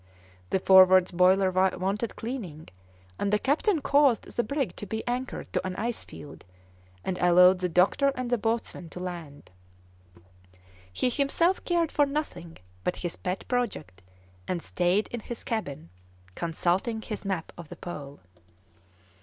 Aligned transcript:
The 0.49 0.59
Forward's 0.59 1.11
boiler 1.11 1.51
wanted 1.51 2.15
cleaning, 2.15 2.69
and 3.19 3.31
the 3.31 3.37
captain 3.37 3.81
caused 3.81 4.23
the 4.23 4.43
brig 4.43 4.75
to 4.77 4.87
be 4.87 5.05
anchored 5.07 5.53
to 5.53 5.63
an 5.67 5.75
ice 5.75 6.03
field, 6.03 6.43
and 7.05 7.19
allowed 7.19 7.59
the 7.59 7.69
doctor 7.69 8.11
and 8.15 8.31
the 8.31 8.37
boatswain 8.39 8.89
to 8.89 8.99
land. 8.99 9.51
He 10.91 11.11
himself 11.11 11.63
cared 11.65 11.91
for 11.91 12.07
nothing 12.07 12.57
but 12.83 12.95
his 13.05 13.15
pet 13.15 13.47
project, 13.47 14.01
and 14.47 14.63
stayed 14.63 15.07
in 15.09 15.19
his 15.19 15.43
cabin, 15.43 15.91
consulting 16.33 17.03
his 17.03 17.23
map 17.23 17.53
of 17.55 17.69
the 17.69 17.75
Pole. 17.75 18.21